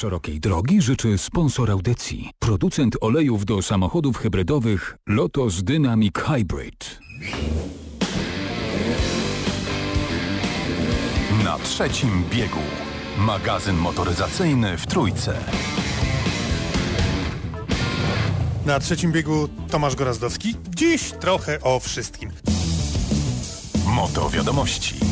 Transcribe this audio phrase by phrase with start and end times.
[0.00, 2.30] Szerokiej drogi życzy sponsor audycji.
[2.38, 6.98] Producent olejów do samochodów hybrydowych Lotus Dynamic Hybrid.
[11.44, 12.58] Na trzecim biegu.
[13.18, 15.34] Magazyn motoryzacyjny w Trójce.
[18.66, 20.54] Na trzecim biegu Tomasz Gorazdowski.
[20.76, 22.30] Dziś trochę o wszystkim.
[23.86, 25.09] Moto wiadomości.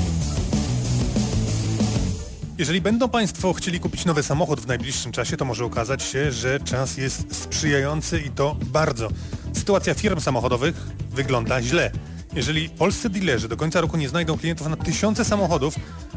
[2.58, 6.60] Jeżeli będą Państwo chcieli kupić nowy samochód w najbliższym czasie, to może okazać się, że
[6.60, 9.08] czas jest sprzyjający i to bardzo.
[9.52, 10.74] Sytuacja firm samochodowych
[11.10, 11.90] wygląda źle.
[12.34, 15.74] Jeżeli polscy dealerzy do końca roku nie znajdą klientów na tysiące samochodów,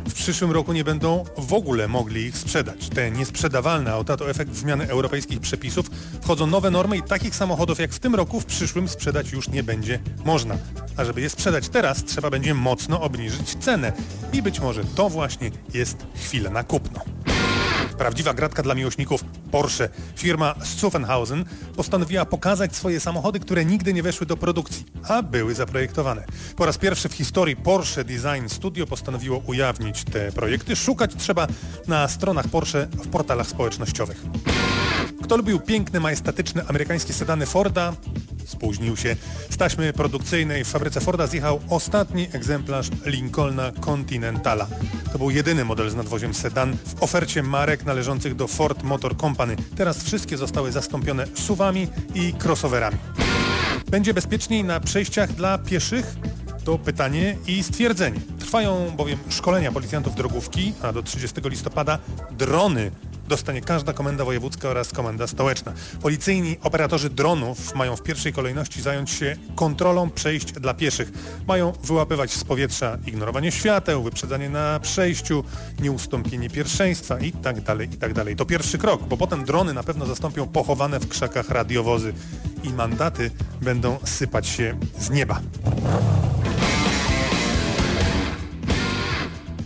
[0.08, 2.90] w przyszłym roku nie będą w ogóle mogli ich sprzedać.
[2.90, 5.85] Te niesprzedawalne auta to efekt zmiany europejskich przepisów.
[6.21, 9.63] Wchodzą nowe normy i takich samochodów jak w tym roku w przyszłym sprzedać już nie
[9.63, 10.58] będzie można.
[11.02, 13.94] A żeby je sprzedać teraz, trzeba będzie mocno obniżyć cenę.
[14.34, 17.00] I być może to właśnie jest chwila na kupno.
[17.98, 19.90] Prawdziwa gratka dla miłośników Porsche.
[20.16, 26.26] Firma Zuffenhausen postanowiła pokazać swoje samochody, które nigdy nie weszły do produkcji, a były zaprojektowane.
[26.55, 30.76] Po raz pierwszy w historii Porsche Design Studio postanowiło ujawnić te projekty.
[30.76, 31.48] Szukać trzeba
[31.88, 34.26] na stronach Porsche w portalach społecznościowych.
[35.24, 37.94] Kto lubił piękne, majestatyczne amerykańskie sedany Forda,
[38.52, 39.16] spóźnił się.
[39.49, 44.68] Z taśmy produkcyjnej w fabryce Forda zjechał ostatni egzemplarz Lincolna Continentala.
[45.12, 49.55] To był jedyny model z nadwoziem sedan w ofercie marek należących do Ford Motor Company.
[49.76, 52.98] Teraz wszystkie zostały zastąpione suwami i crossoverami.
[53.90, 56.16] Będzie bezpieczniej na przejściach dla pieszych?
[56.63, 58.20] To pytanie i stwierdzenie.
[58.40, 61.99] Trwają bowiem szkolenia policjantów drogówki, a do 30 listopada
[62.32, 62.91] drony
[63.32, 65.74] dostanie każda komenda wojewódzka oraz komenda stołeczna.
[66.01, 71.12] Policyjni operatorzy dronów mają w pierwszej kolejności zająć się kontrolą przejść dla pieszych.
[71.47, 75.44] Mają wyłapywać z powietrza ignorowanie świateł, wyprzedzanie na przejściu,
[75.79, 78.12] nieustąpienie pierwszeństwa i tak dalej, i tak.
[78.38, 82.13] To pierwszy krok, bo potem drony na pewno zastąpią pochowane w krzakach radiowozy
[82.63, 83.31] i mandaty
[83.62, 85.41] będą sypać się z nieba.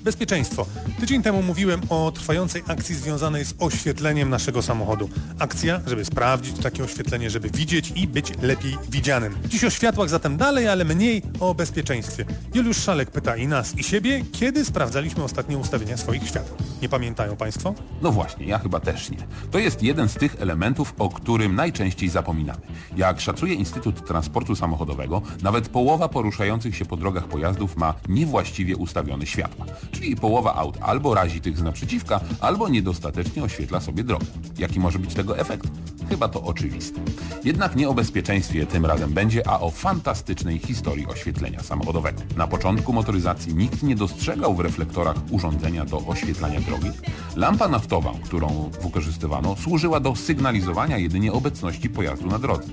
[0.05, 0.65] Bezpieczeństwo.
[0.99, 5.09] Tydzień temu mówiłem o trwającej akcji związanej z oświetleniem naszego samochodu.
[5.39, 9.35] Akcja, żeby sprawdzić takie oświetlenie, żeby widzieć i być lepiej widzianym.
[9.47, 12.25] Dziś o światłach zatem dalej, ale mniej o bezpieczeństwie.
[12.53, 16.51] Juliusz Szalek pyta i nas, i siebie, kiedy sprawdzaliśmy ostatnie ustawienia swoich światł.
[16.81, 17.75] Nie pamiętają Państwo?
[18.01, 19.17] No właśnie, ja chyba też nie.
[19.51, 22.61] To jest jeden z tych elementów, o którym najczęściej zapominamy.
[22.97, 29.25] Jak szacuje Instytut Transportu Samochodowego, nawet połowa poruszających się po drogach pojazdów ma niewłaściwie ustawione
[29.25, 29.65] światła.
[29.95, 34.25] Czyli połowa aut albo razi tych z naprzeciwka, albo niedostatecznie oświetla sobie drogę.
[34.57, 35.67] Jaki może być tego efekt?
[36.09, 37.01] Chyba to oczywiste.
[37.43, 42.21] Jednak nie o bezpieczeństwie tym razem będzie, a o fantastycznej historii oświetlenia samochodowego.
[42.37, 46.89] Na początku motoryzacji nikt nie dostrzegał w reflektorach urządzenia do oświetlania drogi.
[47.35, 52.67] Lampa naftowa, którą wykorzystywano, służyła do sygnalizowania jedynie obecności pojazdu na drodze.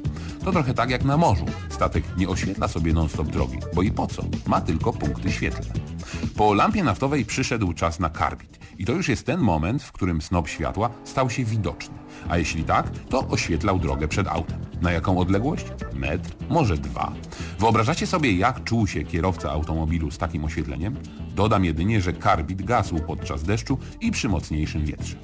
[0.44, 1.46] To trochę tak jak na morzu.
[1.68, 4.22] Statek nie oświetla sobie non-stop drogi, bo i po co?
[4.46, 5.91] Ma tylko punkty świetlne.
[6.36, 8.58] Po lampie naftowej przyszedł czas na karbid.
[8.78, 12.01] I to już jest ten moment, w którym snop światła stał się widoczny.
[12.28, 14.58] A jeśli tak, to oświetlał drogę przed autem.
[14.82, 15.66] Na jaką odległość?
[15.94, 17.12] Metr, może dwa.
[17.58, 20.96] Wyobrażacie sobie, jak czuł się kierowca automobilu z takim oświetleniem?
[21.34, 25.16] Dodam jedynie, że karbid gasł podczas deszczu i przy mocniejszym wietrze.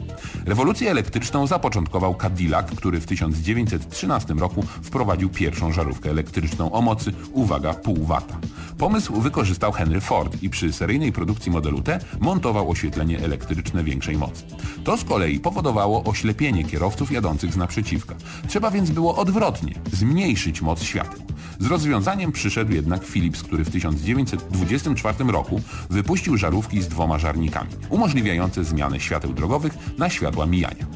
[0.47, 7.75] Rewolucję elektryczną zapoczątkował Cadillac, który w 1913 roku wprowadził pierwszą żarówkę elektryczną o mocy, uwaga,
[7.75, 8.39] pół wata.
[8.79, 14.45] Pomysł wykorzystał Henry Ford i przy seryjnej produkcji modelu T montował oświetlenie elektryczne większej mocy.
[14.85, 18.15] To z kolei powodowało oślepienie kierowców jadących z naprzeciwka.
[18.49, 21.21] Trzeba więc było odwrotnie, zmniejszyć moc świateł.
[21.59, 28.65] Z rozwiązaniem przyszedł jednak Philips, który w 1924 roku wypuścił żarówki z dwoma żarnikami, umożliwiające
[28.65, 30.87] zmianę świateł drogowych na światła mijania.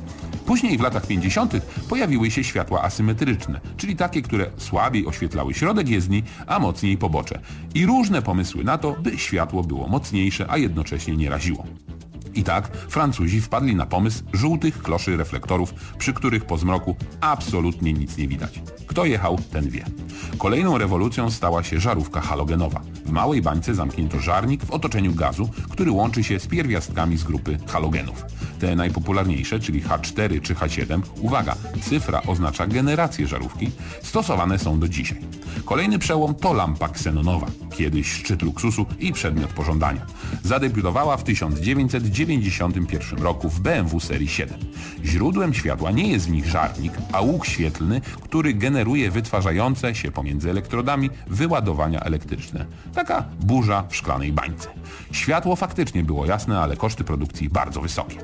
[0.46, 1.52] Później w latach 50.
[1.88, 7.40] pojawiły się światła asymetryczne, czyli takie, które słabiej oświetlały środek jezdni, a mocniej pobocze.
[7.74, 11.66] I różne pomysły na to, by światło było mocniejsze, a jednocześnie nie raziło.
[12.34, 18.16] I tak Francuzi wpadli na pomysł żółtych kloszy reflektorów, przy których po zmroku absolutnie nic
[18.16, 18.60] nie widać.
[18.86, 19.84] Kto jechał, ten wie.
[20.38, 22.80] Kolejną rewolucją stała się żarówka halogenowa.
[23.06, 27.58] W małej bańce zamknięto żarnik w otoczeniu gazu, który łączy się z pierwiastkami z grupy
[27.66, 28.24] halogenów.
[28.58, 33.70] Te najpopularniejsze, czyli H4 czy H7, uwaga, cyfra oznacza generację żarówki,
[34.02, 35.18] stosowane są do dzisiaj.
[35.64, 37.46] Kolejny przełom to lampa ksenonowa.
[37.72, 40.06] Kiedyś szczyt luksusu i przedmiot pożądania.
[40.42, 44.58] Zadebiutowała w 1991 roku w BMW serii 7.
[45.04, 50.50] Źródłem światła nie jest w nich żarnik, a łuk świetlny, który generuje wytwarzające się pomiędzy
[50.50, 52.66] elektrodami wyładowania elektryczne.
[52.94, 54.68] Taka burza w szklanej bańce.
[55.12, 58.16] Światło faktycznie było jasne, ale koszty produkcji bardzo wysokie.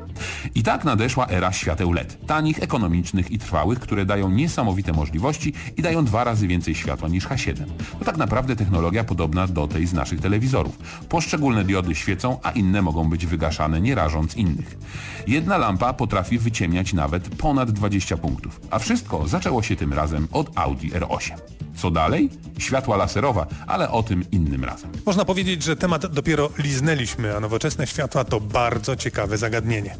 [0.54, 2.26] I tak nadeszła era świateł LED.
[2.26, 7.28] Tanich, ekonomicznych i trwałych, które dają niesamowite możliwości i dają dwa razy więcej światła niż
[7.28, 7.64] H7.
[7.98, 10.78] To tak naprawdę technologia podobna do tej z naszych telewizorów.
[11.08, 14.78] Poszczególne diody świecą, a inne mogą być wygaszane, nie rażąc innych.
[15.26, 18.60] Jedna lampa potrafi wyciemniać nawet ponad 20 punktów.
[18.70, 21.36] A wszystko zaczęło się tym razem od Audi R8.
[21.76, 22.30] Co dalej?
[22.58, 24.90] Światła laserowa, ale o tym innym razem.
[25.06, 29.96] Można powiedzieć, że temat dopiero liznęliśmy, a nowoczesne światła to bardzo ciekawe zagadnienie.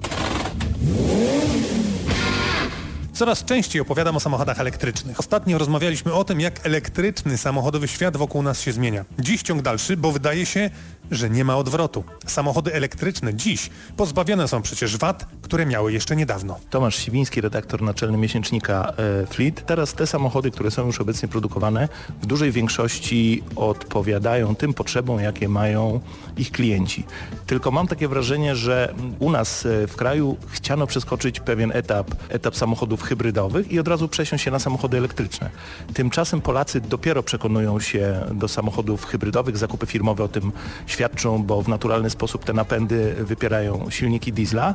[3.18, 5.20] Coraz częściej opowiadam o samochodach elektrycznych.
[5.20, 9.04] Ostatnio rozmawialiśmy o tym, jak elektryczny samochodowy świat wokół nas się zmienia.
[9.18, 10.70] Dziś ciąg dalszy, bo wydaje się,
[11.10, 12.04] że nie ma odwrotu.
[12.26, 16.58] Samochody elektryczne dziś pozbawione są przecież wad, które miały jeszcze niedawno.
[16.70, 19.66] Tomasz Siwiński, redaktor naczelny miesięcznika e, Fleet.
[19.66, 21.88] Teraz te samochody, które są już obecnie produkowane,
[22.22, 26.00] w dużej większości odpowiadają tym potrzebom, jakie mają
[26.36, 27.04] ich klienci.
[27.46, 32.56] Tylko mam takie wrażenie, że u nas e, w kraju chciano przeskoczyć pewien etap, etap
[32.56, 35.50] samochodów hybrydowych i od razu przesiąść się na samochody elektryczne.
[35.94, 40.52] Tymczasem Polacy dopiero przekonują się do samochodów hybrydowych, zakupy firmowe o tym
[40.86, 40.97] świadczą,
[41.38, 44.74] bo w naturalny sposób te napędy wypierają silniki diesla.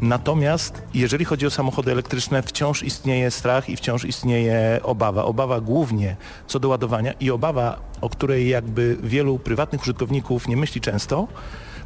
[0.00, 5.24] Natomiast jeżeli chodzi o samochody elektryczne, wciąż istnieje strach i wciąż istnieje obawa.
[5.24, 6.16] Obawa głównie
[6.46, 11.28] co do ładowania i obawa, o której jakby wielu prywatnych użytkowników nie myśli często,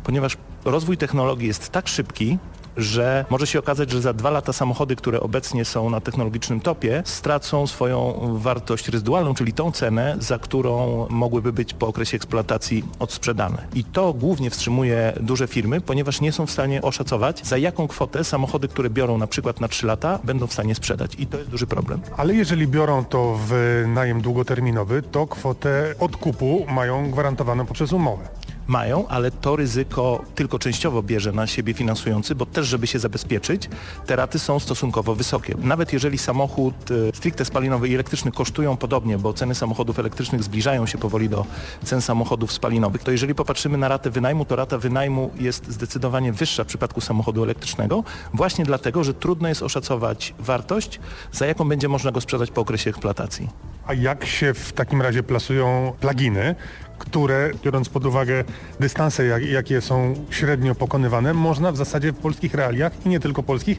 [0.06, 2.38] ponieważ rozwój technologii jest tak szybki,
[2.76, 7.02] że może się okazać, że za dwa lata samochody, które obecnie są na technologicznym topie,
[7.04, 13.66] stracą swoją wartość rezydualną, czyli tą cenę, za którą mogłyby być po okresie eksploatacji odsprzedane.
[13.74, 18.24] I to głównie wstrzymuje duże firmy, ponieważ nie są w stanie oszacować, za jaką kwotę
[18.24, 21.12] samochody, które biorą na przykład na 3 lata, będą w stanie sprzedać.
[21.18, 22.00] I to jest duży problem.
[22.16, 28.35] Ale jeżeli biorą to w najem długoterminowy, to kwotę odkupu mają gwarantowaną poprzez umowę
[28.66, 33.68] mają, ale to ryzyko tylko częściowo bierze na siebie finansujący, bo też, żeby się zabezpieczyć,
[34.06, 35.54] te raty są stosunkowo wysokie.
[35.58, 40.86] Nawet jeżeli samochód e, stricte spalinowy i elektryczny kosztują podobnie, bo ceny samochodów elektrycznych zbliżają
[40.86, 41.46] się powoli do
[41.84, 46.64] cen samochodów spalinowych, to jeżeli popatrzymy na ratę wynajmu, to rata wynajmu jest zdecydowanie wyższa
[46.64, 48.04] w przypadku samochodu elektrycznego,
[48.34, 51.00] właśnie dlatego, że trudno jest oszacować wartość,
[51.32, 53.48] za jaką będzie można go sprzedać po okresie eksploatacji.
[53.86, 56.54] A jak się w takim razie plasują pluginy,
[56.98, 58.44] które, biorąc pod uwagę
[58.80, 63.42] dystanse, jak, jakie są średnio pokonywane, można w zasadzie w polskich realiach i nie tylko
[63.42, 63.78] polskich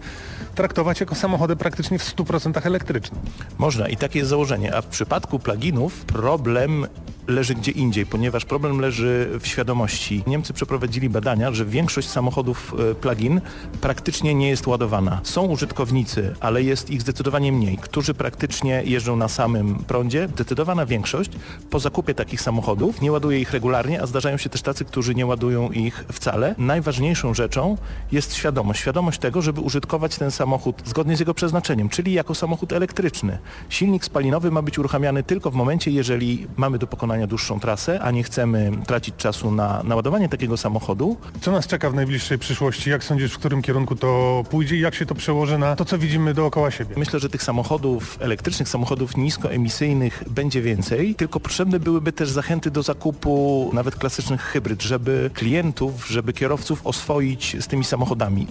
[0.56, 3.18] traktować jako samochody praktycznie w 100% elektryczne.
[3.58, 6.88] Można i takie jest założenie, a w przypadku pluginów problem
[7.28, 10.24] leży gdzie indziej, ponieważ problem leży w świadomości.
[10.28, 13.42] Niemcy przeprowadzili badania, że większość samochodów e, plug-in
[13.82, 15.20] praktycznie nie jest ładowana.
[15.24, 20.28] Są użytkownicy, ale jest ich zdecydowanie mniej, którzy praktycznie jeżdżą na samym prądzie.
[20.34, 21.32] Zdecydowana większość
[21.70, 25.26] po zakupie takich samochodów nie ładuje ich regularnie, a zdarzają się też tacy, którzy nie
[25.26, 26.56] ładują ich wcale.
[26.58, 27.78] Najważniejszą rzeczą
[28.12, 28.80] jest świadomość.
[28.80, 33.38] Świadomość tego, żeby użytkować ten samochód zgodnie z jego przeznaczeniem, czyli jako samochód elektryczny.
[33.70, 38.12] Silnik spalinowy ma być uruchamiany tylko w momencie, jeżeli mamy do pokonania dłuższą trasę, a
[38.12, 41.18] nie chcemy tracić czasu na naładowanie takiego samochodu.
[41.42, 42.90] Co nas czeka w najbliższej przyszłości?
[42.90, 45.98] Jak sądzisz, w którym kierunku to pójdzie i jak się to przełoży na to, co
[45.98, 46.96] widzimy dookoła siebie?
[46.98, 52.84] Myślę, że tych samochodów elektrycznych, samochodów niskoemisyjnych będzie więcej, tylko potrzebne byłyby też zachęty do
[52.84, 58.48] zakupu nawet klasycznych hybryd, żeby klientów, żeby kierowców oswoić z tymi samochodami.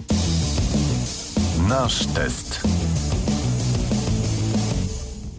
[1.69, 2.76] Nasz test.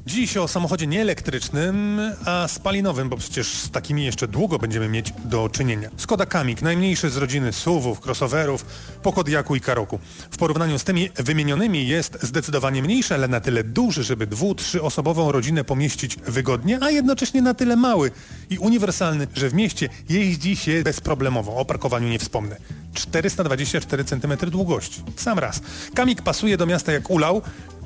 [0.08, 5.12] Dziś o samochodzie nie elektrycznym, a spalinowym, bo przecież z takimi jeszcze długo będziemy mieć
[5.24, 5.90] do czynienia.
[5.96, 8.64] Skoda Kamik, najmniejszy z rodziny SUVów, crossoverów,
[9.02, 9.98] po Kodiaku i Karoku.
[10.30, 15.32] W porównaniu z tymi wymienionymi jest zdecydowanie mniejszy, ale na tyle duży, żeby dwu, trzyosobową
[15.32, 18.10] rodzinę pomieścić wygodnie, a jednocześnie na tyle mały
[18.50, 21.56] i uniwersalny, że w mieście jeździ się bezproblemowo.
[21.56, 22.56] O parkowaniu nie wspomnę.
[22.94, 25.02] 424 cm długości.
[25.16, 25.60] Sam raz.
[25.94, 27.42] Kamik pasuje do miasta jak ulał,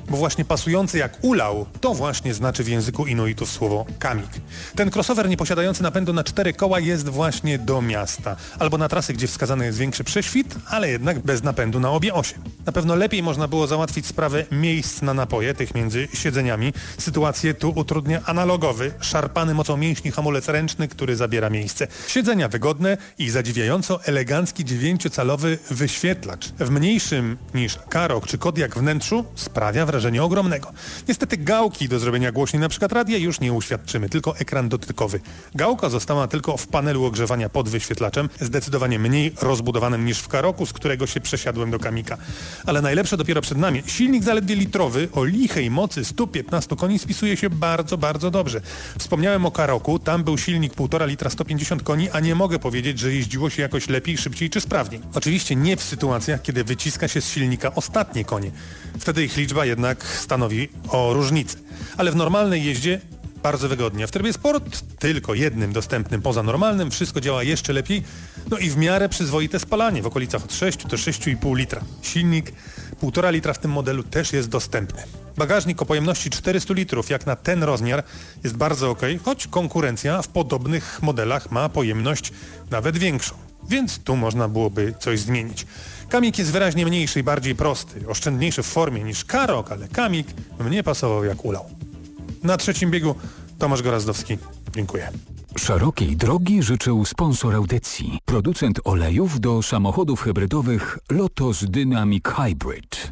[0.09, 4.29] bo właśnie pasujący jak ulał, to właśnie znaczy w języku Inuitów słowo kamik.
[4.75, 9.27] Ten crossover nieposiadający napędu na cztery koła jest właśnie do miasta, albo na trasy, gdzie
[9.27, 12.35] wskazany jest większy prześwit, ale jednak bez napędu na obie osie.
[12.65, 16.73] Na pewno lepiej można było załatwić sprawę miejsc na napoje, tych między siedzeniami.
[16.97, 21.87] Sytuację tu utrudnia analogowy, szarpany mocą mięśni hamulec ręczny, który zabiera miejsce.
[22.07, 26.47] Siedzenia wygodne i zadziwiająco elegancki dziewięciocalowy wyświetlacz.
[26.59, 30.73] W mniejszym niż Karok czy Kodiak wnętrzu sprawia wrażenie wrażenia ogromnego.
[31.07, 35.19] Niestety gałki do zrobienia głośniej na przykład radia już nie uświadczymy, tylko ekran dotykowy.
[35.55, 40.73] Gałka została tylko w panelu ogrzewania pod wyświetlaczem, zdecydowanie mniej rozbudowanym niż w Karoku, z
[40.73, 42.17] którego się przesiadłem do Kamika.
[42.65, 43.83] Ale najlepsze dopiero przed nami.
[43.85, 48.61] Silnik zaledwie litrowy o lichej mocy 115 koni spisuje się bardzo, bardzo dobrze.
[48.99, 53.13] Wspomniałem o Karoku, tam był silnik 1,5 litra 150 koni, a nie mogę powiedzieć, że
[53.13, 55.01] jeździło się jakoś lepiej, szybciej czy sprawniej.
[55.13, 58.51] Oczywiście nie w sytuacjach, kiedy wyciska się z silnika ostatnie konie.
[58.99, 61.57] Wtedy ich liczba jednak stanowi o różnicę.
[61.97, 63.01] Ale w normalnej jeździe
[63.43, 64.07] bardzo wygodnie.
[64.07, 68.03] W trybie sport tylko jednym dostępnym poza normalnym wszystko działa jeszcze lepiej.
[68.51, 71.81] No i w miarę przyzwoite spalanie w okolicach od 6 do 6,5 litra.
[72.01, 72.51] Silnik
[73.01, 75.03] 1,5 litra w tym modelu też jest dostępny.
[75.37, 78.03] Bagażnik o pojemności 400 litrów jak na ten rozmiar
[78.43, 82.31] jest bardzo ok, choć konkurencja w podobnych modelach ma pojemność
[82.71, 83.52] nawet większą.
[83.69, 85.65] Więc tu można byłoby coś zmienić.
[86.09, 90.27] Kamik jest wyraźnie mniejszy i bardziej prosty, oszczędniejszy w formie niż Karok, ale Kamik
[90.59, 91.65] mnie pasował jak ulał.
[92.43, 93.15] Na trzecim biegu
[93.59, 94.37] Tomasz Gorazdowski.
[94.75, 95.09] Dziękuję.
[95.57, 103.11] Szerokiej drogi życzył sponsor audycji, producent olejów do samochodów hybrydowych Lotus Dynamic Hybrid.